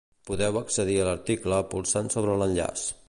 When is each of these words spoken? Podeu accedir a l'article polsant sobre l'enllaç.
Podeu 0.29 0.55
accedir 0.61 0.95
a 1.01 1.05
l'article 1.09 1.59
polsant 1.75 2.11
sobre 2.15 2.39
l'enllaç. 2.41 2.89